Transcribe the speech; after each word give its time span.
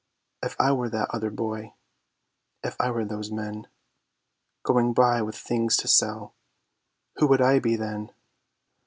_If 0.43 0.55
I 0.59 0.71
were 0.71 0.89
that 0.89 1.11
Other 1.11 1.29
Boy, 1.29 1.75
if 2.63 2.75
I 2.81 2.89
were 2.89 3.05
those 3.05 3.29
Men, 3.31 3.67
Going 4.63 4.93
by 4.93 5.21
with 5.21 5.37
things 5.37 5.77
to 5.77 5.87
sell, 5.87 6.33
who 7.17 7.27
would 7.27 7.39
I 7.39 7.59
be, 7.59 7.75
then? 7.75 8.11